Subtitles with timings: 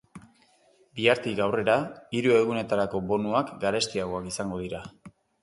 [0.99, 1.75] Bihartik aurrera,
[2.21, 4.83] hiru egunetarako bonuak garestiagoak izango dira.